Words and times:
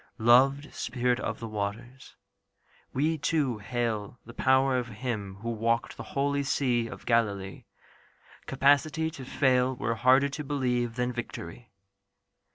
Loved 0.17 0.73
spirit 0.73 1.19
of 1.19 1.39
the 1.39 1.47
waters, 1.47 2.15
we 2.91 3.19
too 3.19 3.59
hail 3.59 4.17
The 4.25 4.33
power 4.33 4.75
of 4.79 4.87
Him 4.87 5.35
who 5.41 5.51
walked 5.51 5.95
the 5.95 6.01
holy 6.17 6.41
sea 6.41 6.87
Of 6.87 7.05
Galilee. 7.05 7.65
Capacity 8.47 9.11
to 9.11 9.23
fail 9.23 9.75
Were 9.75 9.93
harder 9.93 10.29
to 10.29 10.43
believe 10.43 10.95
than 10.95 11.13
victory. 11.13 11.69